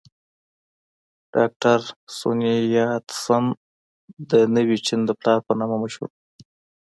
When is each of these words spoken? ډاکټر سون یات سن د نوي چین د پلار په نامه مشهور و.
ډاکټر 1.33 1.79
سون 2.17 2.39
یات 2.75 3.05
سن 3.23 3.43
د 4.29 4.31
نوي 4.55 4.77
چین 4.85 4.99
د 5.05 5.09
پلار 5.19 5.39
په 5.47 5.51
نامه 5.59 5.75
مشهور 5.83 6.09
و. 6.11 6.15